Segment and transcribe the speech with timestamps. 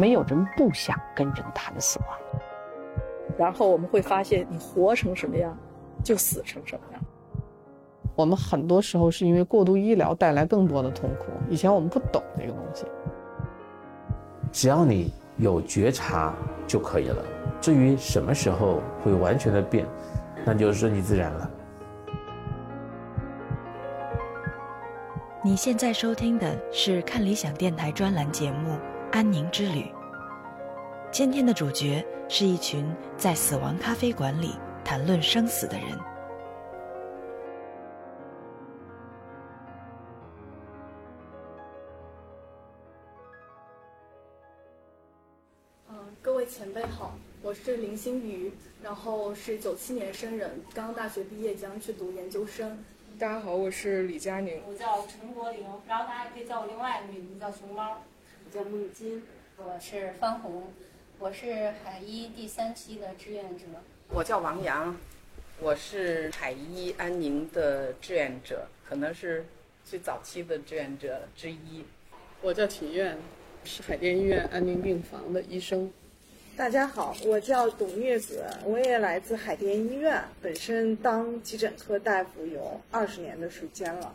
[0.00, 2.08] 没有人不想跟人谈死亡。
[3.36, 5.54] 然后我们会发现，你活成什么样，
[6.02, 7.02] 就死成什么样。
[8.16, 11.26] 我们很多时候是因为过度医疗带来更多的痛苦。
[11.50, 12.86] 以前我们不懂这个东西。
[14.50, 16.34] 只要你有觉察
[16.66, 17.22] 就可以了。
[17.60, 19.86] 至于什么时候会完全的变，
[20.46, 21.50] 那就顺其自然了。
[25.42, 28.72] 你现在收听的是看理想电台专栏节目
[29.12, 29.82] 《安宁之旅》。
[31.10, 35.98] 今天的主角是一群在死亡咖啡馆里谈论生死的人。
[45.88, 52.78] 嗯，各位前辈好，我是林心雨，然后是九七年生人，刚刚大学毕业，将去读研究生。
[53.18, 54.62] 大家好，我是李佳宁。
[54.68, 57.98] 我叫陈柏玲，然后大家可以叫我另外一个名字叫熊猫。
[58.50, 59.22] 我叫孟金，
[59.58, 60.64] 我是方红，
[61.20, 63.64] 我是海医第三期的志愿者。
[64.08, 64.96] 我叫王阳，
[65.60, 69.46] 我是海医安宁的志愿者，可能是
[69.84, 71.84] 最早期的志愿者之一。
[72.42, 73.16] 我叫秦苑，
[73.62, 75.88] 是海淀医院安宁病房的医生。
[76.56, 84.12] 大家好，我叫董月子，我也来自海淀医院，本身当急诊科大夫有二十年的时间了。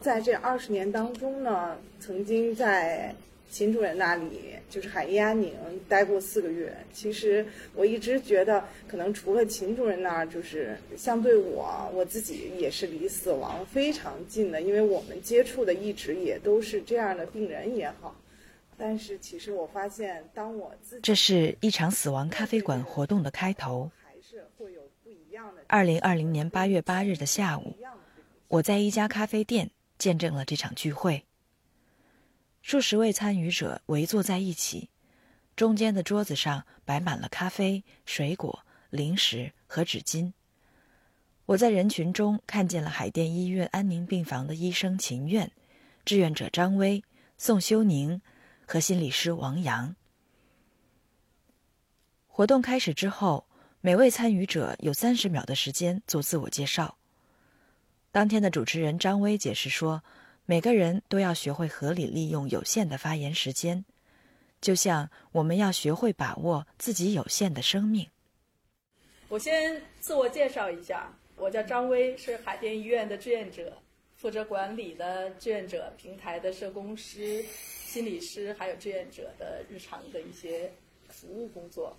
[0.00, 3.14] 在这二十年当中呢，曾经在
[3.50, 5.52] 秦主任那里，就是海医安宁
[5.88, 6.76] 待过四个月。
[6.92, 18.16] 其实我一直觉得，可能除了秦主任那儿，就是相对我我自己也是离死亡非常近的，因为我们接触的一直也都是这样的病人也好。
[18.76, 23.90] 但是其实我发现，当我自己这是一场死亡咖啡馆活动的开头。
[25.66, 27.76] 二零二零年八月八日的下午，
[28.48, 31.22] 我在一家咖啡店见证了这场聚会。
[32.64, 34.88] 数十位参与者围坐在一起，
[35.54, 40.32] 中间的桌子上摆满了咖啡、水果、零食和纸巾。
[41.44, 45.52] 我在人群中看见了海淀医院安宁病房的医生秦苑、
[46.06, 47.04] 志愿者张威、
[47.36, 48.20] 宋修宁。
[48.66, 49.94] 和心理师王阳。
[52.26, 53.46] 活动开始之后，
[53.82, 56.96] 每位参与者有三十秒的时间做自我介绍。
[58.10, 60.02] 当天的主持人张威解释说，
[60.46, 63.82] 每个人都要学会合理利用有限的发言时间，
[64.60, 68.06] 就像我们要学会把握自己有限的生命。
[69.28, 73.72] 我先自我介绍一下，我叫张威，是海淀医院的志愿者，
[74.16, 77.42] 负责管理的志愿者平台的社工师。
[77.86, 80.70] 心理师还有志愿者的日常的一些
[81.08, 81.96] 服务工作。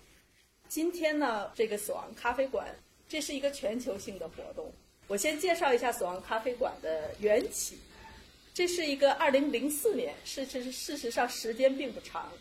[0.68, 2.68] 今天呢，这个死亡咖啡馆，
[3.08, 4.72] 这是一个全球性的活动。
[5.08, 7.80] 我先介绍一下死亡咖啡馆的缘起。
[8.56, 12.32] 这是一个2004年，事实事实上时间并不长，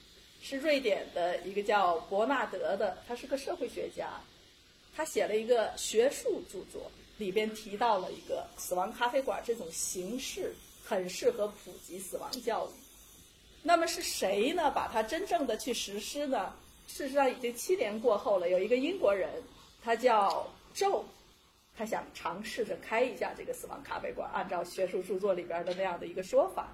[0.41, 4.21] 是瑞典的一个叫伯纳德的，他是个社会学家，
[4.95, 6.89] 他写了一个学术著作，
[7.19, 10.55] 里边提到了一个死亡咖啡馆这种形式
[10.85, 12.71] 很适合普及死亡教育。
[13.65, 14.71] 那么是谁呢？
[14.71, 16.55] 把它真正的去实施呢？
[16.87, 18.49] 事实上，已经七年过后了。
[18.49, 19.29] 有一个英国人，
[19.83, 21.05] 他叫周，
[21.77, 24.31] 他想尝试着开一下这个死亡咖啡馆。
[24.33, 26.69] 按照学术著作里边的那样的一个说法，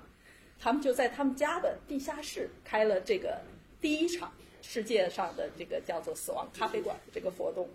[0.59, 3.41] 他们就在他们家的地下室开了这个
[3.81, 7.69] 第一场世界上的这个叫做死亡咖啡馆这个活动。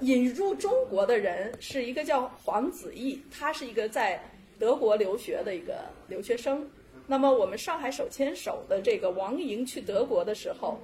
[0.00, 4.22] 引入中国的人是一个叫黄子毅，他是一个在
[4.58, 6.70] 德国留学的一个留学生。
[7.10, 10.78] 那么我们上海手牵手的这个王莹去德国的时候，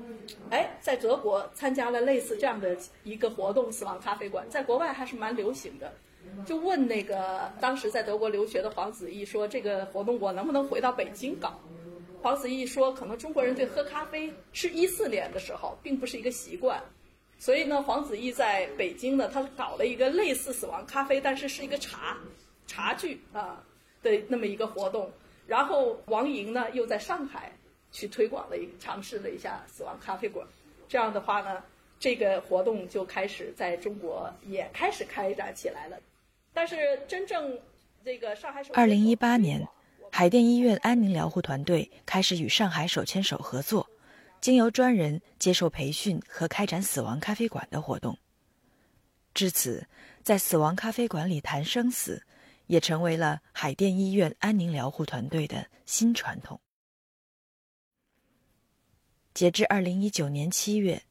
[0.50, 5.92] 哎，在德国参加了类似这样的一个活动——死亡咖啡馆，在国外还是蛮流行的。
[6.46, 11.60] 就问那个当时在德国留学的黄子毅说：“这个活动我能不能回到北京搞？”
[12.22, 16.82] 黄子毅说：“可能中国人对喝咖啡是一四年的时候，并不是一个习惯，
[17.38, 22.16] 所以呢，黄子毅在北京呢，他搞了一个类似死亡咖啡，但是是一个茶
[22.66, 23.62] 茶具啊
[24.02, 25.12] 的那么一个活动。”
[25.46, 27.52] 然后王莹呢，又在上海
[27.92, 30.46] 去推广了一尝试了一下死亡咖啡馆，
[30.88, 31.62] 这样的话呢，
[32.00, 35.98] 这个活动就开始在中国也开始开展起来了。
[36.52, 36.76] 但是
[37.06, 37.58] 真正
[38.04, 39.66] 这个上海手二零一八年，
[40.10, 43.86] 海淀医院安宁疗护团队开始与上海手牵手合作，
[44.40, 48.16] 经由专人接受培训和开展死亡咖啡馆的活动。
[49.34, 49.86] 至此，
[50.22, 52.22] 在死亡咖啡馆里谈生死。
[52.66, 56.60] 也成为了海淀医院安宁疗护团队的新传统。
[59.32, 61.02] 截至二零一九年七月，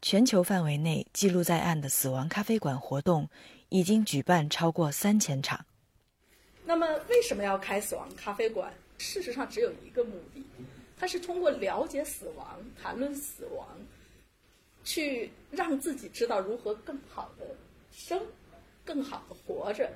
[0.00, 3.28] 全球范围内记录在案的死亡咖啡馆活动
[3.70, 5.66] 已经举办超过三千场。
[6.64, 8.72] 那么，为什么要开死亡咖啡馆？
[8.98, 10.44] 事实上，只有一个目的，
[10.96, 13.66] 它是通过了解死亡、谈论死亡，
[14.84, 17.46] 去让自己知道如何更好的
[17.92, 18.20] 生，
[18.84, 19.90] 更好的活着。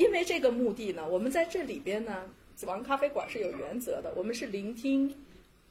[0.00, 2.24] 因为这个目的呢，我们在这里边呢，
[2.56, 5.14] 死亡咖啡馆是有原则的，我们是聆听，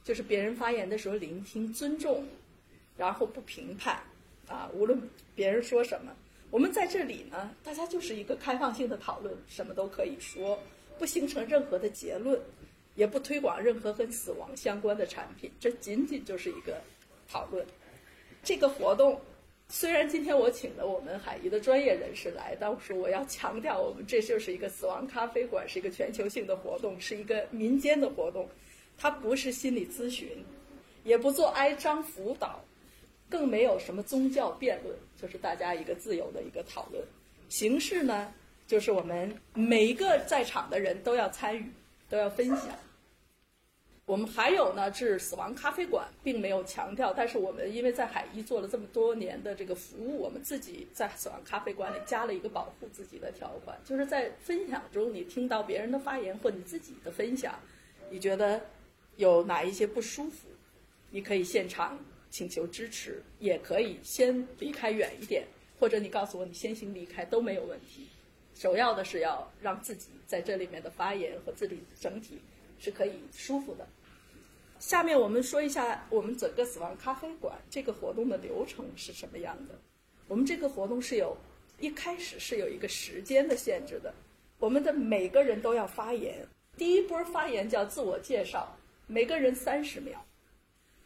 [0.04, 2.24] 就是别人发言的时候聆听、尊重，
[2.96, 4.00] 然后不评判，
[4.46, 5.02] 啊，无论
[5.34, 6.14] 别人说什么，
[6.48, 10.56] 我们在这里呢，大家就是一个开放性的讨论，什么都可以说，
[10.96, 12.40] 不形成任何的结论。
[12.96, 16.80] 也不推广任何跟死亡相关的产品，这仅仅就是一个
[17.28, 17.66] 讨论。
[18.44, 19.18] 这个活动
[19.72, 28.48] 虽然今天我请了我们海医的专业人士来，但是我要强调，我们这就是一个死亡咖啡馆，是一个全球性的活动，是一个民间的活动，
[28.98, 30.28] 它不是心理咨询，
[31.04, 32.62] 也不做哀伤辅导，
[33.28, 37.02] 更没有什么宗教辩论，就是大家一个自由的一个讨论。
[37.48, 38.34] 形式呢，
[38.66, 41.64] 就是我们每一个在场的人都要参与。
[42.10, 42.66] 都要分享。
[44.10, 47.12] 我们还有呢，是死亡咖啡馆，并没有强调。
[47.12, 57.56] 但是我们因为在海医做了这么多年的这个服务，我们自己在死亡咖啡馆里加了一个保护自己的条款，就是在分享中，你听到别人的发言或你自己的分享，
[58.10, 58.60] 你觉得
[59.14, 60.48] 有哪一些不舒服，
[61.10, 61.96] 你可以现场
[62.30, 65.46] 请求支持，也可以先离开远一点，
[65.78, 68.08] 或者你告诉我你先行离开都没有问题。
[68.56, 72.40] 首要的是要让自己在这里面的发言和自己整体
[72.80, 73.86] 是可以舒服的。
[74.80, 79.78] 下面我们说一下我们整个死亡咖啡馆这个活动的流程是什么样的。
[80.26, 81.36] 我们这个活动是有
[81.78, 84.12] 一开始是有一个时间的限制的，
[84.58, 86.44] 我们的每个人都要发言。
[86.76, 90.20] 第一波发言叫自我介绍，每个人三十秒。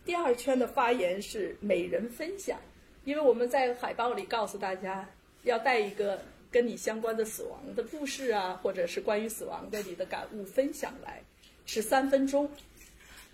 [0.05, 2.59] 第二圈的发言是每人分享，
[3.05, 5.07] 因为我们在海报里告诉大家
[5.43, 6.19] 要带一个。
[6.55, 11.21] 跟你相关的死亡的故事啊，或者是关于死亡的你的感悟分享来，
[11.67, 12.49] 是三分钟。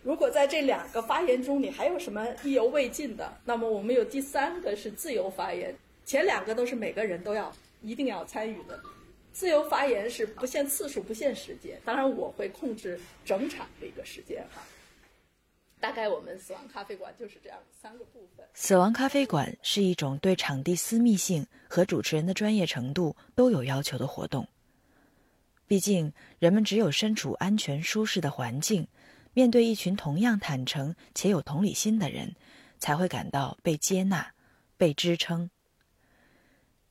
[0.02, 5.75] 如果在这两个发言中你还有什么意犹未尽的，那么我们有第三个是自由发言。
[6.06, 7.52] 前两个都是每个人都要
[7.82, 8.81] 一定要参与的，
[9.32, 11.79] 自由发言是不限次数、不限时间。
[11.85, 14.62] 当然我会控制整场的一个时间哈。
[15.79, 18.44] 大概我们死亡咖啡馆就是这样三个部分。
[18.55, 24.46] 死亡咖啡馆是一种对场地私密性和主持人的专业程度都有要求的活动。
[25.67, 28.87] 毕竟，人们只有身处安全舒适的环境，
[29.32, 32.35] 面对一群同样坦诚且有同理心的人，
[32.79, 34.35] 才会感到被接纳、
[34.77, 35.50] 被支撑。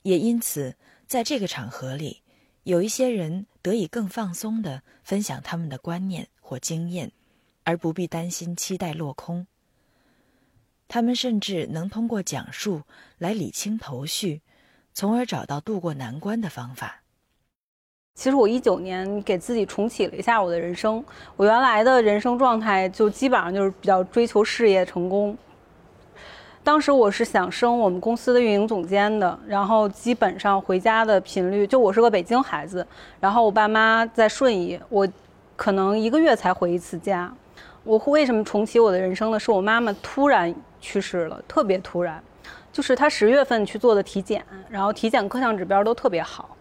[0.02, 0.76] 也因此，
[1.06, 2.22] 在这个场合里，
[2.64, 7.12] 有一些人得以更放松地分享他们的观念或经验。
[7.62, 9.46] 而不必担心期待落空。
[10.88, 12.82] 他们甚至能通过讲述
[13.18, 14.40] 来理清头绪，
[14.92, 17.02] 从而找到渡过难关的方法。
[18.14, 21.02] 其实我一九年给自己重启了一下我的人生，
[21.36, 25.36] 我原来的人生状态就基本上就是比较追求事业成功。
[26.62, 32.86] 当时我是想升我们公司的运营总监的，然后基本上回家的频率，就我是个北京孩子，
[33.18, 35.08] 然后我爸妈在顺义，我
[35.56, 37.32] 可能一个月才回一次家。
[37.82, 39.40] 我为什么重启我的人生呢？
[39.40, 42.22] 是我妈妈突然去世了，特别突然。
[42.70, 46.54] 就是她十月份去做的体检，然后体检各项指标都特别好，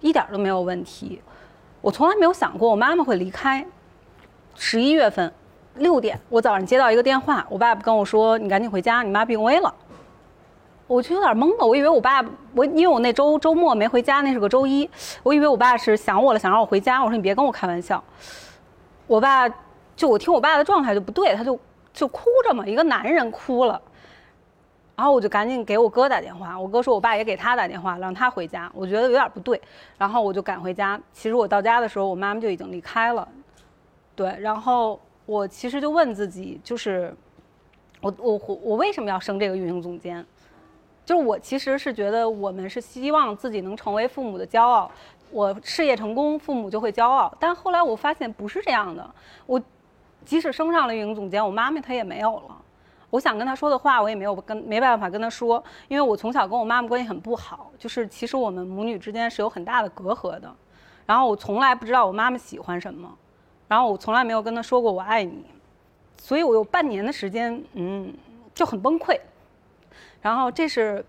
[0.00, 1.20] 一点都没有问题。
[1.80, 3.66] 我从来没有想过我妈妈会离开。
[4.54, 5.32] 十一月份
[5.74, 9.74] 六点，我早上接到一个电话，我爸爸跟我说：“你赶紧回家，你妈病危了。”
[10.86, 14.88] 我就有点懵了，我以为我爸，我因为我那周周末没回家，那是个周一，
[15.22, 17.02] 我以为我爸是想我了，想让我回家。
[17.02, 18.02] 我说：“你别跟我开玩笑。”
[19.06, 19.48] 我爸。
[19.96, 21.58] 就我听我爸的状态就不对，他就
[21.90, 23.80] 就哭着嘛，一个男人哭了，
[24.96, 29.60] 然后我就赶紧给我哥打电话，我哥说我爸也给他打电话，让他回家，我觉得有点不对，
[29.98, 31.00] 然后我就赶回家。
[31.12, 33.28] 其实我到家的时候，我妈妈就已经离开了，
[34.14, 37.14] 对，然后我其实就问自己，就是
[38.00, 40.24] 我我我为什么要升这个运营总监？
[41.04, 44.90] 就是我其实是觉得我们是希望自己能成为父母的骄傲，
[45.30, 49.08] 我事业成功，父母就会骄傲，但后来我发现不是这样的，
[49.46, 49.60] 我。
[50.24, 52.56] 即使升上了运营总监，我妈妈她也没有了。
[53.16, 60.54] 我想跟她说的话，我也没有跟没办法跟她说，因为我从小跟我妈妈关系很不好，就是其实我们母女之间是有很大的隔阂的。
[61.06, 63.10] 然后我从来不知道我妈妈喜欢什么，
[63.68, 65.46] 然后我从来没有跟她说过我爱你，
[66.18, 68.12] 所以我有半年的时间，嗯，
[68.54, 69.18] 就很崩溃。
[70.20, 71.02] 然后这是，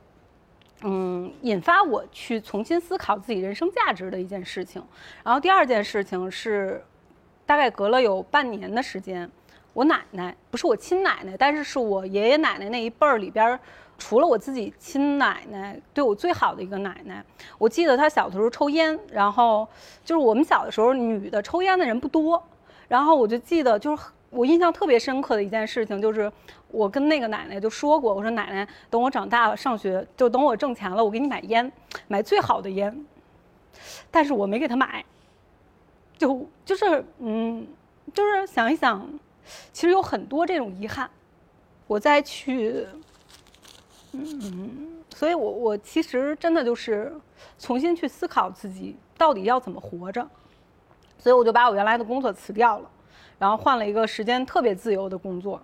[0.83, 4.81] 嗯，引发我去重新思考自己人生价值的一件事情。
[5.25, 6.81] 然后第二件事情是。
[7.47, 9.31] 大概隔了有半年的时间，
[9.77, 13.60] 我奶奶不是我亲奶奶，但是是我爷爷奶奶那一辈儿里边，
[13.96, 17.24] 除了我自己亲奶奶对我最好的一个奶奶。
[17.60, 19.67] 我记得她小的时候抽烟，然后
[20.03, 22.43] 就是我们小的时候女的抽烟的人不多，
[22.88, 26.31] 然后我就记得就是我印象特别深刻的一件事情就是，
[26.69, 31.72] 我跟那个奶奶就说过，我说奶奶，等我长大了上学，就等我挣钱了，我给你买烟，
[32.07, 33.05] 买最好的烟。
[34.10, 35.05] 但是我没给她买，
[36.17, 37.67] 就就是嗯，
[38.12, 39.07] 就是想一想，
[39.71, 41.09] 其实有很多这种遗憾。
[41.87, 42.85] 我再去，
[44.11, 47.13] 嗯，所以我我其实真的就是
[47.57, 50.27] 重新去思考自己到底要怎么活着，
[51.17, 52.89] 所以我就把我原来的工作辞掉了。
[53.39, 55.61] 然后换了一个时间特别自由的工作，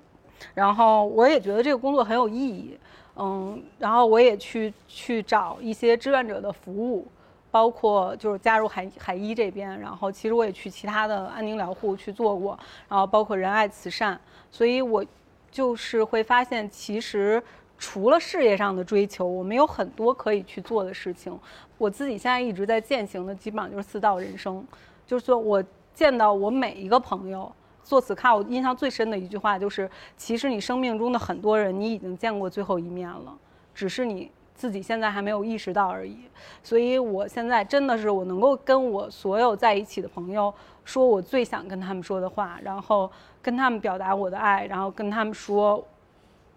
[0.54, 2.78] 然后我也觉得这个工作很有意义，
[3.16, 7.08] 嗯，然后我也去去找一些志愿者的服务，
[7.54, 12.58] 包括就是加入海海医这边，然后其实我也去其他的安宁疗护去做过，
[12.90, 14.20] 然后包括仁爱慈善，
[14.50, 15.06] 所以我
[15.52, 17.42] 就是会发现，其实
[17.78, 21.32] 除了事业上的追求，我们有很多可以去做的事情。
[21.78, 24.66] 我自己现在一直在践行的，基本上就是四道人生，
[25.06, 27.52] 就是说我见到我每一个朋友。
[27.84, 33.38] 做此卡，我印象最深的一句话就是：其实你生命中的很多人，你已经见过最后一面了，
[33.76, 34.32] 只是你
[34.64, 36.16] 自己现在还没有意识到而已。
[36.64, 40.54] 所以我现在真的是，我能够跟我所有在一起的朋友
[40.86, 45.86] 说我最想跟他们说的话，然后跟他们表达我的爱，然后跟他们说，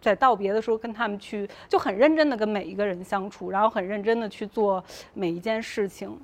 [0.00, 6.16] 在道别的时候跟他们去，就很认真的跟每一个人相处，然后很认真的去做每一件事情。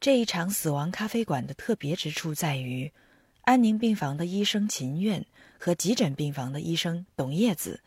[0.00, 2.90] 这一场死亡咖啡馆的特别之处在于。
[3.44, 5.26] 安宁病房的医生秦苑
[5.58, 7.80] 和急诊病房的医生董叶子，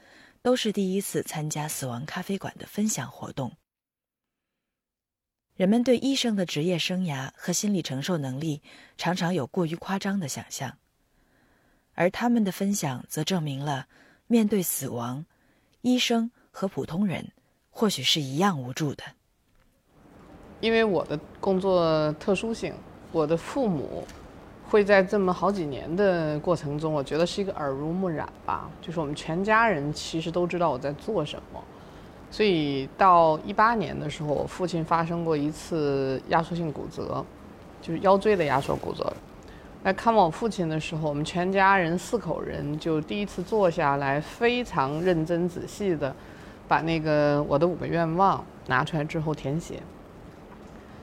[0.45, 3.53] 都是第一次参加死亡咖啡馆的分享活动。
[5.55, 8.61] 人们对医生的职业生涯和心理承受能力
[8.95, 10.77] 常常有过于夸张的想象，
[11.95, 13.87] 而他们的分享则证明了，
[14.27, 15.25] 面对死亡，
[15.81, 17.31] 医生和普通人
[17.71, 19.03] 或许是一样无助的。
[20.61, 22.75] 因为我的工作特殊性，
[23.11, 24.05] 我的父母。
[24.75, 28.69] 会在这么好几年的过程中，我觉得是一个耳濡目染吧。
[28.81, 31.63] 就是我们全家人其实都知道我在做什么，
[32.29, 37.25] 所以到一八年的时候，我父亲发生过一次压缩性骨折，
[37.81, 39.13] 就是腰椎的压缩骨折。
[39.83, 46.13] 来看望我父亲的时候，我们全家人四口人就第一次坐下来，非常认真仔细的
[46.67, 49.81] 把那个我的五个愿望拿出来之后填写。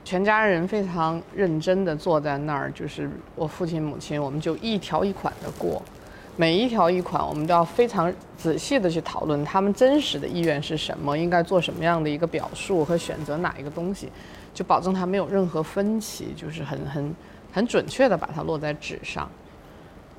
[0.03, 5.81] 全家人非常认真地坐在那儿，就是我父亲、母亲，我们就一条一款的过，
[6.35, 14.09] 每一条一款，我们都要非常仔细地去讨论他们真实的意愿是什么，应该做什么样的一个表述和选择哪一个东西，
[14.53, 17.15] 就保证他没有任何分歧，就是很很
[17.53, 19.29] 很准确地把它落在纸上。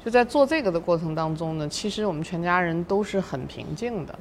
[0.03, 4.19] 就在做这个的过程当中呢，其实我们全家人都是很平静的。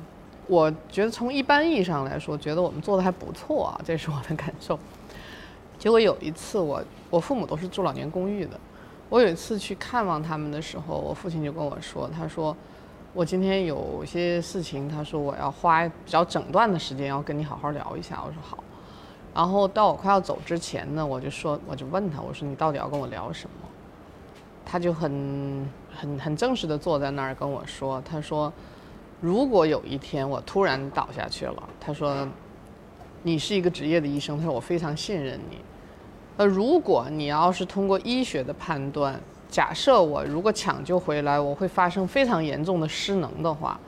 [0.47, 4.77] 我觉得从一般意义上来说，觉得我们做的还不错啊，这是我的感受。
[5.83, 8.57] 结果有一次，我我父母都是住老年公寓的。
[9.09, 12.55] 我有一次去看望他们的时候，我父亲就跟我说：“他说，
[13.13, 18.63] 我今天有些事情，他说我要花比较整段的时间要跟你好好聊一下。”我说好。
[19.33, 23.67] 然后到我快要走之前呢，我就说，我就问他，我说你到底要跟我聊什么？
[24.63, 28.53] 他就很很很正式的坐在那儿跟我说：“他说，
[29.19, 32.25] 如果有一天我突然倒下去了，他说，
[33.21, 35.57] 你是一个职业的医生，他说我非常信任你。”
[36.37, 43.79] 呃，如果你要是通过医学的判断，假设我如果抢救回来，我会发生非常严重的失能的话，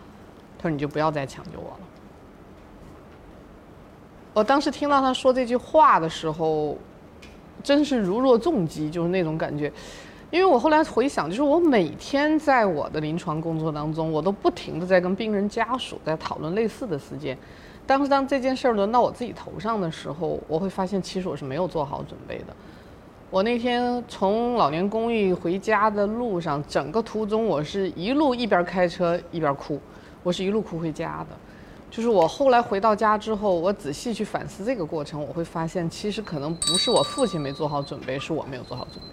[0.59, 1.79] 他说你就不要再抢救我了。
[4.33, 6.77] 我当时听到他说这句话的时候，
[7.63, 9.71] 真是如若重击，就是那种感觉。
[10.29, 17.37] 因为我后来回想，就是我每天在我的临床工作当中，我都不停的在跟病人家属在讨论类似的事件。
[17.87, 22.45] 当时当这件事儿轮到我自己头上的时候，我会发现其实我是没有做好准备的。
[23.29, 29.79] 我那天从老年公寓回家的路上，整个途中我是一路一边开车一边哭，
[30.23, 31.35] 我是一路哭回家的。
[31.91, 39.11] 就是我后来回到家之后，我仔细去反思这个过程，我会发现其实可能不是我父亲没做好准备，是我没有做好准备。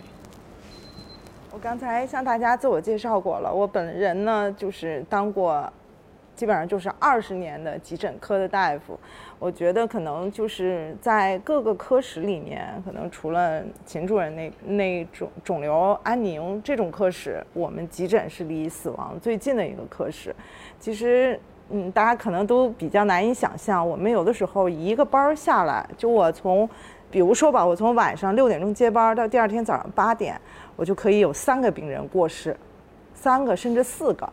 [1.52, 5.70] 我刚才向大家自我介绍过了，我本人呢就是当过。
[6.42, 8.98] 基本上就是二十年的急诊科的大夫，
[9.38, 20.34] 我觉得可能就是在各个科室里面，可能除了秦主任那那种肿瘤安宁这种科室，我们急诊是离死亡最近的一个科室。
[20.80, 21.38] 其实，
[21.70, 26.68] 嗯，大家可能都比较难以想象，我们有的时候一个班儿下来，就我从，
[27.08, 30.36] 比如说吧，我从晚上六点钟接班到第二天早上八点，
[30.74, 32.56] 我就可以有三个病人过世，
[33.14, 34.28] 三个甚至四个。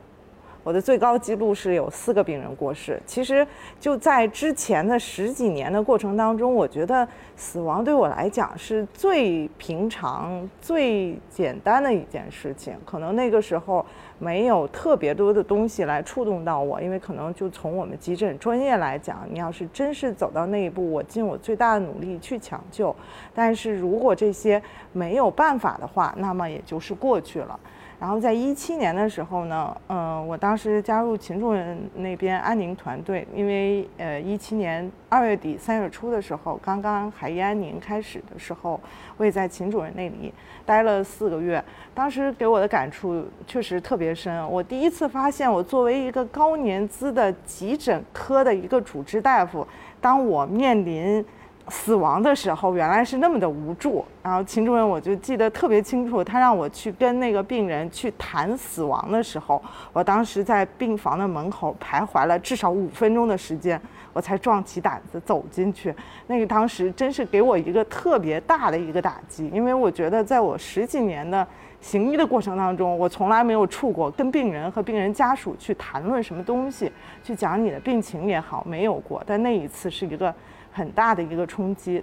[0.64, 3.02] 我的最高记录是有四个病人过世。
[3.06, 3.48] 其实
[3.80, 12.76] 就在之前的十几年的过程当中，我觉得死亡对我来讲是最平常、最简单的一件事情。
[12.86, 13.84] 可能那个时候
[14.20, 22.94] 没有特别多的东西来触动到我，因为可能就从我们急诊专业来讲，你要是真是走到那一步，我尽我最大的努力去抢救。
[23.34, 24.62] 但是如果这些
[24.92, 27.60] 没有办法的话，那么也就是过去了。
[28.00, 38.80] 然后在一七年的时候呢，嗯，我当时加入秦主任那边安宁团队，因为呃一七年二月底三月初的时候，刚刚海医安宁开始的时候，
[39.18, 40.34] 我也在秦主任那里
[40.66, 41.62] 待了四个月。
[41.94, 49.68] 当时给我的感触确实特别深，我第一次发现，我作为一个高年资的急诊科的一个主治大夫，
[50.00, 51.26] 当我面临。
[51.70, 54.04] 死亡的时候，原来是那么的无助。
[54.24, 59.62] 然后秦主任我就记得特别清楚，他让我去跟那个病人去谈死亡的时候，
[59.94, 63.80] 我当时在病房的门口徘徊了至少五分钟的时间，
[64.14, 65.94] 我才壮起胆子走进去。
[66.28, 71.48] 那个当时真是给我一个特别大的一个打击，因为我觉得在我十几年的
[71.82, 76.92] 行医的过程当中，我从来没有触过跟病人和病人家属去谈论什么东西，
[77.24, 79.24] 去讲你的病情也好，没有过。
[79.26, 80.34] 但那一次是一个。
[80.80, 82.02] 很大的一个冲击。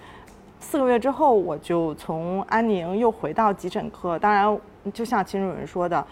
[0.61, 4.19] 四个月之后，我就从安宁又回到急诊科。
[4.19, 4.59] 当然，
[4.93, 6.07] 就像秦主任说的，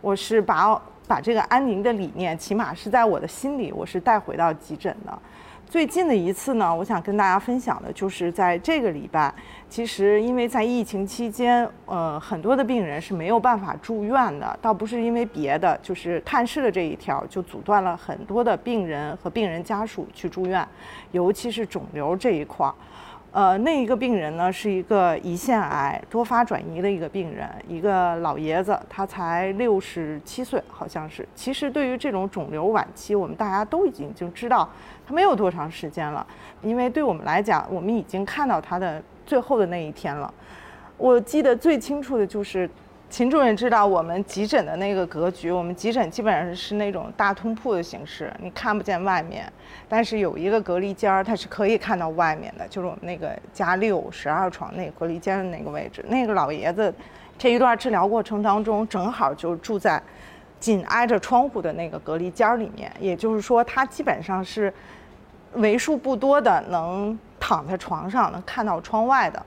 [0.00, 5.18] 我是把把这个安宁的理念，起码是在我的心里，我是带回到急诊的。
[5.66, 9.32] 最近的一次呢，我想跟大家分享的就是在这个礼拜。
[9.68, 20.66] 其实，因为在疫情期间，呃，很多的病人是没有办法住院的，倒不是因为别的，就是探视的这一条就阻断了很多的病人和病人家属去住院，
[21.12, 22.74] 尤其是肿瘤这一块儿。
[23.30, 31.28] 呃，那一个病人呢，是一个胰腺癌多发转移的一个病人，一个老爷子，他才六十七岁，好像是。
[31.34, 34.68] 其实对于这种肿瘤晚期，我们大家都已经就知道
[35.06, 36.26] 他没有多长时间了，
[36.62, 40.32] 因为对我们来讲，我们已经看到他的最后的那一天了。
[40.96, 42.68] 我记得最清楚的就是。
[43.10, 49.50] 秦主任知道我们急诊的那个格局，我们急诊基本上是那种大通铺的形式，你看不见外面，
[49.88, 56.04] 但是有一个隔离间儿，它是可以看到外面的，就是我们那个加六十二床那个隔离间的那个位置。
[56.08, 56.94] 那个老爷子
[57.38, 60.00] 这一段治疗过程当中，正好就住在
[60.60, 64.72] 紧挨着窗户的那个隔离间儿里面，也就是说，他基本上是
[65.54, 69.42] 为数不多的能躺在床上能看到窗外的。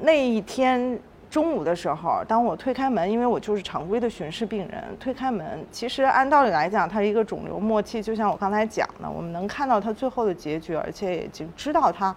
[0.00, 0.98] 那一天。
[1.34, 12.14] 中午的时候，当我推开门，因为我就是常规的巡视病人，推开门，其实按道理来讲，它是一个肿瘤末期，就像我刚才讲的，我们能看到它最后的结局，而且已经知道它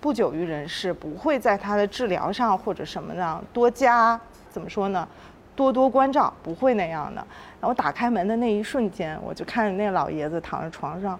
[0.00, 5.06] 不久于人世，不会在它的治疗上或者什么呢多加怎么说呢，
[5.54, 7.24] 多多关照，不会那样的。
[7.60, 11.16] 然后打开门的那一瞬间，我就看着那老爷子躺在床上，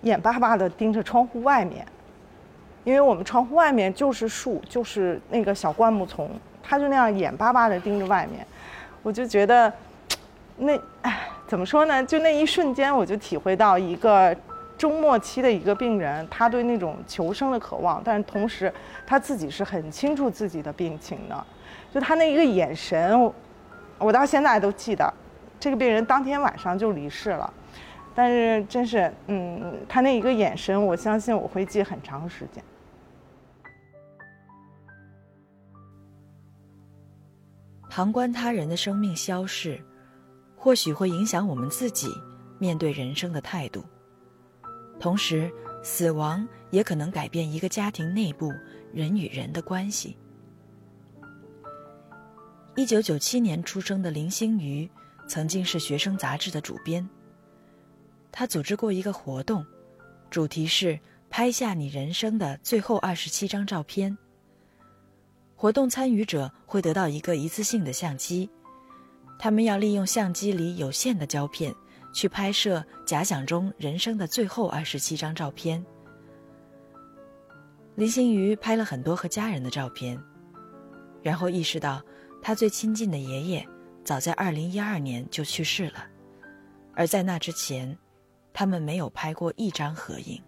[0.00, 1.84] 眼巴巴地盯着窗户外面，
[2.84, 6.30] 因为我们窗户外面就是树，就是那个小灌木丛。
[6.66, 8.46] 他就那样眼巴巴地盯着外面，
[9.02, 9.70] 我就觉得，
[10.56, 12.02] 那唉，怎么说呢？
[12.04, 14.34] 就那一瞬间，我就体会到一个
[14.78, 18.72] 中末期的一个病人，他对那种求生的渴望，但是同时
[19.06, 21.46] 他自己是很清楚自己的病情的。
[21.92, 23.32] 就他那一个眼神，
[23.98, 25.12] 我到现在都记得。
[25.60, 27.50] 这个病人当天晚上就离世了，
[28.14, 32.62] 但是真是，嗯，他那一个眼神，我相信我会记很长时间。
[37.94, 39.80] 旁观他人的生命消逝，
[40.56, 42.08] 或许会影响我们自己
[42.58, 43.84] 面对人生的态度。
[44.98, 45.48] 同时，
[45.80, 48.52] 死亡也可能改变一个家庭内部
[48.92, 50.16] 人与人的关系。
[52.74, 54.90] 一九九七年出生的林星瑜，
[55.28, 57.08] 曾经是学生杂志的主编。
[58.32, 59.64] 他组织过一个活动，
[60.30, 60.98] 主题是
[61.30, 64.18] 拍下你人生的最后二十七张照片。
[65.56, 68.50] 活动参与者会得到一个一次性的相机，
[69.38, 71.74] 他们要利用相机里有限的胶片
[72.12, 75.84] 去拍摄假想中人生的最后二十七张照片。
[77.94, 80.20] 林心瑜拍了很多和家人的照片，
[81.22, 82.02] 然后意识到
[82.42, 83.66] 他最亲近的爷爷
[84.02, 86.04] 早在二零一二年就去世了，
[86.92, 87.96] 而在那之前，
[88.52, 90.42] 他们没有拍过一张合影。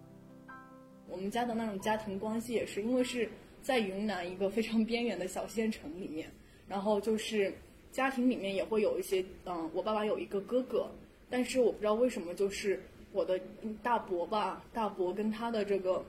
[1.07, 3.31] 我们家的那种家庭关系也是因为是。
[3.61, 6.29] 在云南一个非常边缘的小县城里面，
[6.67, 7.53] 然后就是
[7.91, 10.89] 家庭里面也会有一些，嗯，我爸爸有一个哥哥，
[11.29, 13.39] 但是我不知道为什么，就是我的
[13.81, 16.05] 大伯吧，大伯跟他的这个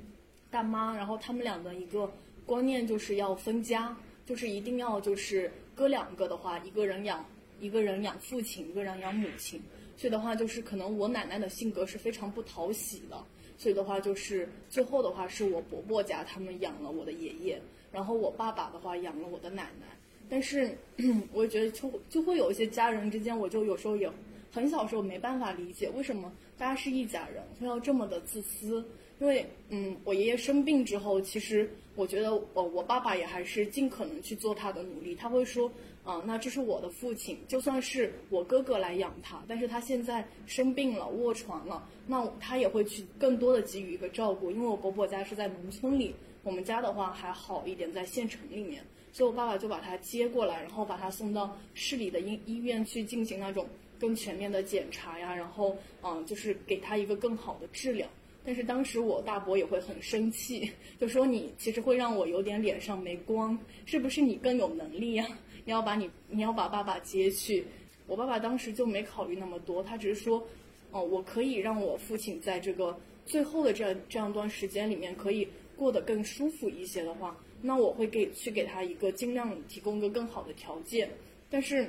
[0.50, 2.10] 大妈，然后他们俩的一个
[2.46, 7.24] 观念就是要分家，就是一定要就是哥两个的话，一个人养
[7.60, 9.60] 一个人养父亲，一个人养母亲。
[9.96, 13.24] 所以的话，就是可能我奶奶的性格是非常不讨喜的。
[13.58, 17.60] 所以的话，就是最后的话，是我伯伯家他们养了我的爷爷，
[17.92, 19.86] 然后我爸爸的话养了我的奶奶。
[20.28, 20.76] 但是，
[21.32, 24.10] 我觉得就就会有一些家人之间，我就有时候也
[24.50, 28.84] 很小时候没办法理解，为什么大家是一家人，非要这么的自私。
[29.22, 35.14] 因为，嗯，我爷爷生病之后，其实我觉得我我爸爸也还是尽可能去做他的努力。
[35.14, 35.70] 他会说，
[36.02, 44.50] 啊，那这是我的父亲，就算是我哥哥来养他，但是他现在生病了，卧床了，那他也会去更多的给予一个照顾。
[44.50, 48.82] 因为我伯伯家是在农村里，我们家的话还好一点，在县城里面，
[49.12, 53.68] 所以我爸爸就把他接过来，然后把他送到市里的医医院去进行那种
[54.00, 58.08] 更全面的检查呀，然后，嗯，就是给他一个更好的治疗。
[58.44, 65.26] 但是当时我大伯也会很生气，就说你其实会让我有点脸上没光，是不是你更有能力呀？
[65.64, 67.64] 你要把你你要把爸爸接去。
[68.06, 70.44] 我爸爸当时就没考虑那么多，他只是说，
[70.90, 81.08] 哦，我可以让我父亲在这个最后的这这样段时间里面可以过得更舒服一些的话，那我会给去给他一个尽量提供一个更好的条件。
[81.48, 81.88] 但是。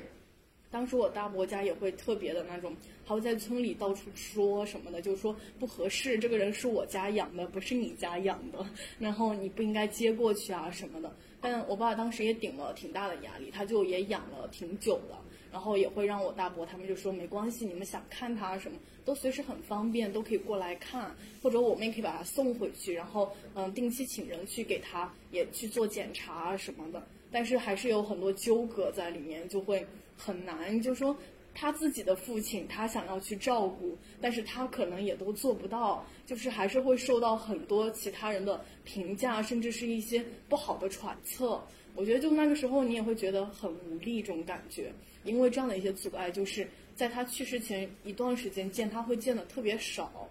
[0.73, 8.65] 当时我大伯家也会特别的那种，还会在村里到处说什么的，就说不合适，这个人是我家养的，不是你家养的，
[8.97, 11.15] 然后你不应该接过去啊什么的。
[11.39, 15.15] 但我爸当时也顶了挺大的压力，他就也养了挺久的，
[15.51, 27.03] 然后也会让我大伯他们就说没关系，你们想看他什么都随时很方便，都可以过来看，或者我们也可以把他送回去，然后嗯定期请人去给他也去做检查什么的。
[27.31, 29.85] 但是还是有很多纠葛在里面，就会。
[30.17, 31.15] 很难，就说
[31.53, 41.61] 他自己的父亲，他想要去照顾，但是他可能也都做不到，就是还是会受到很多其他人的评价，甚至是一些不好的揣测。
[41.95, 44.91] 我觉得就那个时候，你也会觉得很无力这种感觉，
[45.23, 50.27] 因为这样的一些阻碍，就是在他去世前一段时间见他会见的特别少，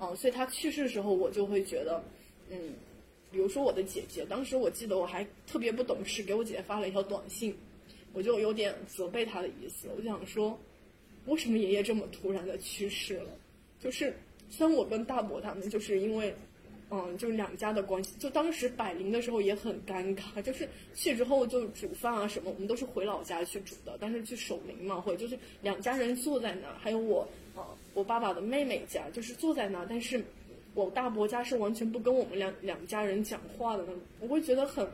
[0.00, 2.02] 嗯，所以他去世的时候，我就会觉得，
[2.50, 2.74] 嗯，
[3.30, 7.56] 比如说我的姐姐，当时我记得我还特别不懂事，给我姐姐发了一条短信。
[8.14, 10.56] 我就有点责备他的意思，我就想说，
[11.26, 13.30] 为什么爷爷这么突然的去世了？
[13.80, 14.16] 就是
[14.48, 16.32] 虽然我跟大伯他们就是因为，
[16.90, 27.62] 嗯，就是两家的关系，就当时百灵的时候也很尴尬，就是去之后就煮饭啊什么，我们都是回老家去煮的，但是去守灵嘛，或者就是两家人坐在那儿，还有我，呃，
[27.94, 30.22] 我爸爸的妹妹家就是坐在那儿，但是
[30.74, 34.86] 我大伯家是完全不跟我们两两家人讲话的那种，我会觉得很，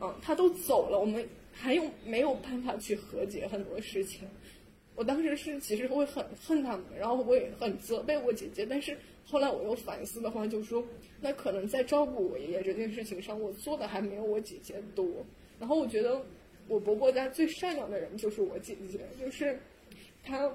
[0.00, 1.26] 嗯，他都走了，我们。
[1.58, 4.20] 还有没有办法去和解很多事情？
[4.94, 8.64] 我当时是其实会很恨他们，然后我也很责备我姐姐。
[8.64, 10.84] 但是后来我又反思的话，就说
[11.20, 15.06] 那可能在照顾我爷爷这件事情上，我做的还没有我姐姐多。
[15.58, 16.24] 然后我觉得
[16.68, 19.58] 我伯伯家最善良的人就是我姐姐，就是
[20.22, 20.50] 他，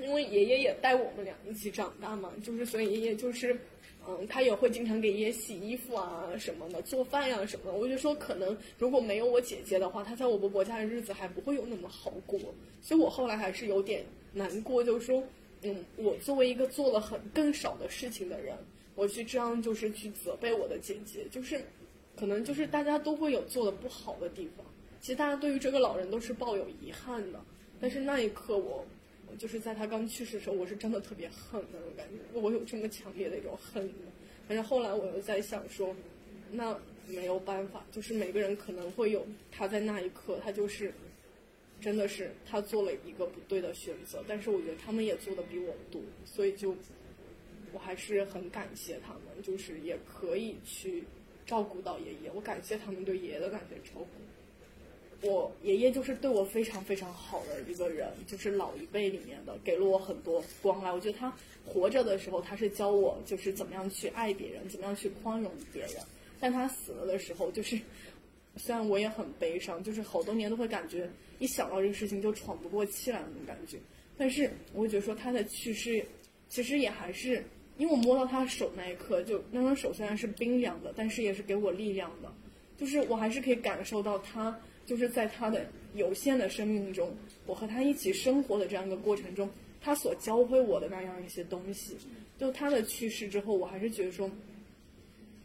[0.00, 3.58] 因为爷爷也带我们俩一起长大嘛，就是所以爷爷就是。
[4.06, 7.72] 嗯，他也会经常给爷爷洗衣服啊什么的，做饭呀什么的。
[7.72, 12.38] 我就说，可能如果没有我姐姐的话，他在我伯伯家的日子还不会有那么好过。
[12.82, 15.22] 所以我后来还是有点难过，就是说，
[15.62, 18.54] 嗯，我作为一个做了很更少的事情的人，
[18.94, 21.64] 我去这样就是去责备我的姐姐，就是，
[22.14, 24.66] 可能就是大家都会有做的不好的地方。
[25.00, 27.40] 其实大家对于这个老人都是抱有遗憾的，
[27.80, 28.84] 但是那一刻我。
[29.36, 33.90] 就是在他刚去世的时候，我是真的特别恨那种感觉，我有这么强烈的一种恨。
[34.46, 35.94] 但是后来我又在想说，
[36.50, 40.92] 那没有办法，就是每个人可能会有他在那一刻，他就是
[41.80, 44.22] 真的是他做了一个不对的选择。
[44.28, 46.76] 但是我觉得他们也做的比我多，所以就
[47.72, 51.04] 我还是很感谢他们，就是也可以去
[51.46, 52.30] 照顾到爷爷。
[52.34, 54.06] 我感谢他们对爷爷的感觉照顾。
[55.24, 60.92] 我爷爷就是对我非常非常好的一个人，就是老一辈里面的，给了我很多关爱。
[60.92, 61.32] 我觉得他
[61.64, 65.92] 活着的时候，他是教我就是怎么样去爱别人，怎么样去宽容别人。
[66.38, 67.78] 但他死了的时候，就是
[68.56, 71.08] 虽然我也很悲伤，就是好多年都会感觉
[71.38, 73.78] 一想到这个事情就喘不过气来那种感觉。
[74.16, 76.04] 但是我会觉得说他的去世，
[76.48, 77.44] 其实也还是
[77.78, 82.32] 因为我摸到他手那一刻，就那双手虽然是冰凉的，但是也是给我力量的，
[82.76, 84.56] 就是我还是可以感受到他。
[84.86, 87.14] 就是在他的有限的生命中，
[87.46, 89.48] 我和他一起生活的这样一个过程中，
[89.80, 91.96] 他所教会我的那样一些东西，
[92.38, 94.30] 就他的去世之后，我还是觉得说，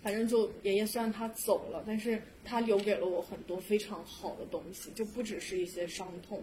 [0.01, 6.41] 反正就爷爷虽然他走了，但是他留给了我很多非常好的东西，就不只是一些伤痛，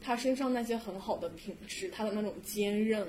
[0.00, 3.06] 他身上那些很好的品质，他的那种坚韧，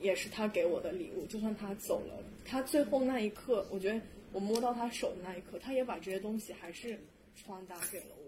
[0.00, 1.26] 也是他给我的礼物。
[1.26, 4.00] 就算他走了，他最后那一刻，我觉得
[4.32, 6.98] 我摸到他手的那一刻，他也把这些东西还是
[7.34, 8.27] 传达给了我。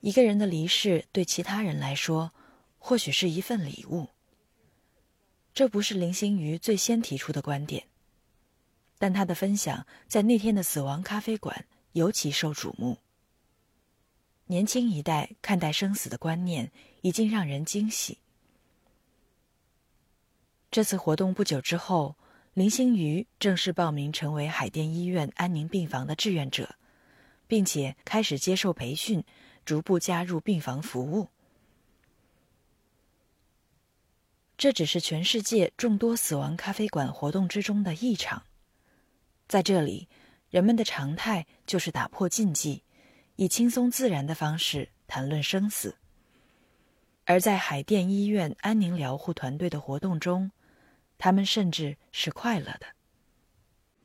[0.00, 2.32] 一个人的离世对其他人来说，
[2.78, 4.08] 或许是一份礼物。
[5.52, 7.84] 这不是林心如最先提出的观点，
[8.98, 12.98] 但他的分享在那天的死亡咖啡馆尤其受瞩目。
[14.46, 18.18] 年轻一代看待生死的观念已经让人惊喜。
[20.70, 22.16] 这次活动不久之后，
[22.54, 26.76] 林心如正式报名成为海淀医院安宁病房的志愿者，
[27.50, 29.24] 并且开始接受培训，
[29.64, 31.26] 逐步加入病房服务。
[34.56, 38.44] 这只是全世界众多死亡咖啡馆活动之中的一场，
[39.48, 40.08] 在这里，
[40.48, 42.84] 人们的常态就是打破禁忌，
[43.34, 45.96] 以轻松自然的方式谈论生死。
[47.24, 50.52] 而在海淀医院安宁疗护团队的活动中，
[51.18, 52.86] 他们甚至是快乐的。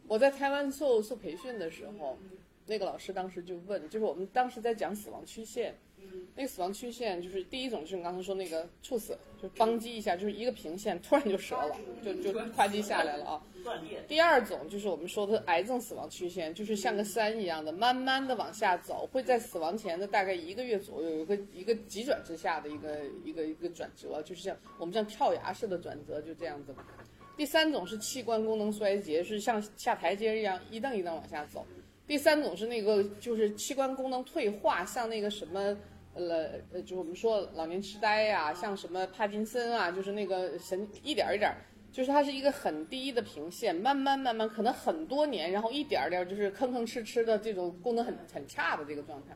[0.08, 2.18] 我在台湾受受培训的时候，
[2.66, 5.76] 那个老师当时就问，就是我们当时在讲死亡曲线。
[6.36, 13.42] 那个死亡曲线就是第一种，就是你刚才说那个猝死，就邦击一下，就是一个平线突然就折了，就就垮叽下来了啊。
[14.08, 26.76] 第二种就是我们说的癌症死亡曲线，就是像个山一样的，慢慢的往下走，会在死亡前的大概一个月左右有一个一个急转直下的一个一个一个转折，就是像我们像跳崖式的转折，就这样子。
[27.36, 31.66] 第三种是器官功能衰竭，是像下台阶一样一蹬一蹬往下走。
[32.08, 35.78] 第三种是那个就是器官功能退化，像那个什么。
[36.18, 41.54] 呃呃，就我们说老年痴呆呀，像什么帕金森啊，就是那个神一点一点，
[41.92, 49.36] 就是它是一个很低的平线，慢慢慢慢，可能很多年，然后一点点就是吭吭哧哧的这种功能很很差的这个状态。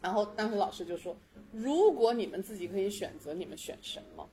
[0.00, 1.14] 然后当时老师就说，
[1.50, 4.26] 如果你们自己可以选择，你们选什么？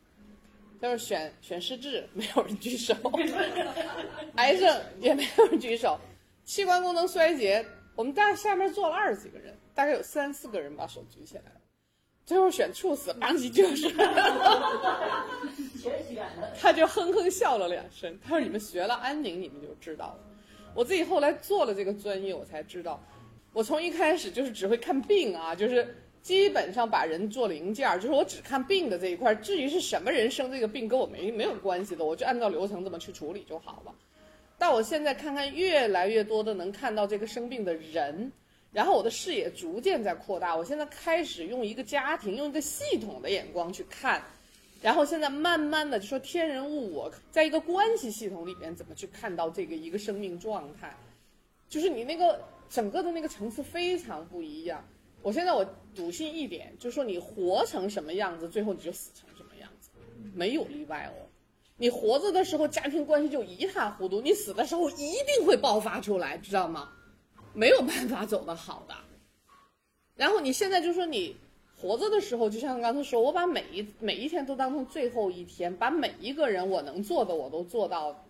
[0.82, 2.96] 就是选选失智，没有人举手；
[4.36, 6.00] 癌症也没有人举手；
[6.50, 9.56] 器官功能衰竭，我们大下面坐了二十几个人。
[9.76, 11.62] 大概有三四个人把手举起来了，
[12.26, 13.88] 最后选猝死，当即就是，
[16.60, 18.18] 他就哼哼笑了两声。
[18.24, 20.20] 他说：“你们学了安宁，你们就知道了。
[20.74, 23.00] 我自己后来做了这个专业，我才知道，
[23.54, 29.36] 我从一开始就是只会看病啊，就是基本上把人做零件，就是我只看病的这一块。
[29.36, 33.94] 至于是什么人生这个病，跟我没没有关系的，我就按照流程这么去处理就好了。
[34.60, 38.32] 但我现在看看越来越多的能看到这个生病的人。”
[38.72, 44.22] 然后我的视野逐渐在扩大，我现在开始用一个家庭、用一个系统的眼光去看，
[44.80, 50.96] 然后现在慢慢的就说天人物我，在一个关系系统里面怎么去看到这个一个生命状态，
[51.68, 54.86] 就是你那个整个的那个层次非常不一样。
[55.24, 59.90] 我现在我笃信一点，就是说你活成什么样子，最后你就死成什么样子，
[60.36, 61.26] 没有例外哦。
[61.80, 66.90] 你活着的时候家庭关系就一塌糊涂，你死的时候一定会爆发出来，知道吗？
[67.54, 68.94] 没有办法走得好的，
[70.16, 71.36] 然后你现在就说你
[71.76, 78.26] 活着的时候，就像刚才说，我把每一每一天都当成最后一天，把每一个人我能做的我都做到。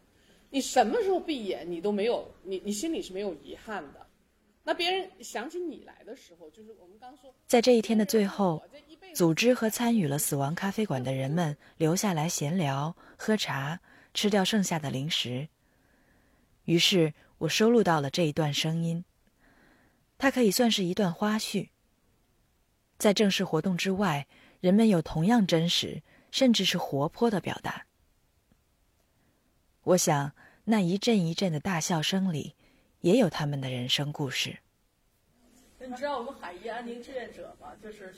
[0.51, 4.05] 你什么时候闭眼，你都没有，你你心里是没有遗憾的。
[4.63, 8.61] 那别人想起你来的时候，就是我们刚说，在这一天的最后，
[9.15, 13.79] 组织和参与了死亡咖啡馆的人们留下来闲聊、喝茶、
[14.13, 15.47] 吃掉剩下的零食。
[16.65, 19.03] 于是我收录到了这一段声音。
[20.19, 21.69] 它可以算是一段花絮。
[22.97, 24.27] 在正式活动之外，
[24.59, 27.85] 人们有同样真实，甚至是活泼的表达。
[29.83, 30.33] 我想，
[30.65, 32.53] 那一阵一阵的大笑声里，
[33.01, 34.55] 也有他们的人生故事。
[35.81, 37.69] 你知道我们海怡安宁志愿者吗？
[37.81, 38.13] 就是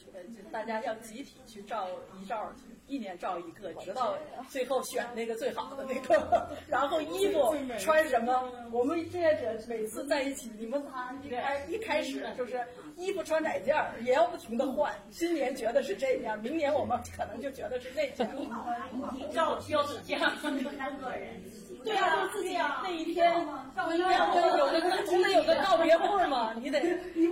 [0.51, 1.87] 大家要集体去照
[2.19, 2.51] 一照，
[2.87, 4.17] 一年照一个，直到
[4.49, 6.49] 最后选那个最好的那个。
[6.67, 8.51] 然后衣服穿什么？
[8.71, 12.59] 我们志愿者每次在一起，你们哎一开一开始就是
[12.97, 14.91] 衣服穿哪件儿，也要不停的换。
[15.11, 18.27] 今年觉得是这样，明年我们可能就觉得是那件。
[19.31, 20.35] 照标准这样，
[20.77, 21.39] 单个人。
[21.83, 22.53] 对啊，就自己
[22.91, 23.33] 那一天，
[23.73, 26.51] 不应该有个总得有个告别会嘛？
[26.59, 26.79] 你得，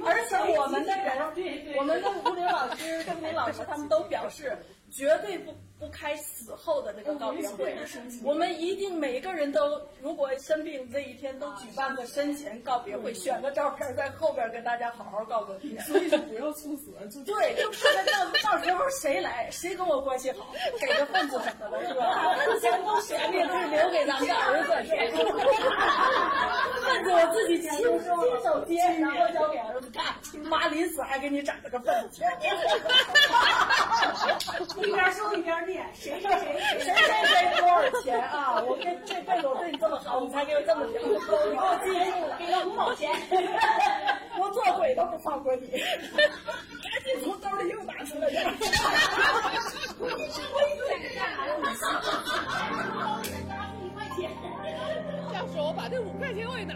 [0.05, 4.57] 而且我们的人，我们的吴林老师、邓林老师他们都表示，
[4.91, 5.53] 绝对不。
[5.79, 7.73] 不开死后的那个告别会，
[8.21, 15.79] 我们一定每个人都，如果生病这一天都举办个生前告别会，选个照片在后边跟大家好好告个别。
[15.83, 16.91] 所以不要猝死，
[17.23, 18.11] 对，就看到
[18.43, 22.35] 到时候谁来，谁跟我关系好，给个份子什么的，是吧？
[22.59, 24.69] 钱都选定是留给咱们的儿子，
[26.83, 27.87] 份子我自己亲亲
[28.43, 30.13] 手接，然后交给儿子看。
[30.43, 32.21] 妈临死还给你整了个份子，
[34.81, 36.35] 一边说一边念， 谁谁谁
[36.79, 36.93] 谁谁
[37.25, 38.61] 谁多少钱啊？
[38.61, 41.19] 我这这辈子我对你这么好，你才给我这么点，你给我
[41.83, 43.11] 记住了，给我五毛钱，
[44.39, 45.67] 我做鬼都不放过你。
[46.81, 48.43] 赶紧从兜里又拿出来点。
[49.99, 50.11] 我一
[50.87, 51.51] 天干啥呀？
[51.59, 54.17] 我拿五块钱。
[55.33, 56.73] 要是我把这五块钱我也拿。